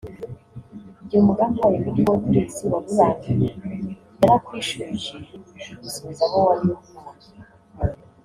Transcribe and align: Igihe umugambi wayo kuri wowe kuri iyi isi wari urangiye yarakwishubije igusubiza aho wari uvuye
Igihe 1.03 1.19
umugambi 1.21 1.57
wayo 1.63 1.77
kuri 1.85 2.01
wowe 2.05 2.17
kuri 2.23 2.37
iyi 2.41 2.47
isi 2.51 2.63
wari 2.71 2.87
urangiye 2.93 3.49
yarakwishubije 4.19 5.15
igusubiza 5.75 6.23
aho 6.27 6.37
wari 6.47 6.65
uvuye 6.73 7.31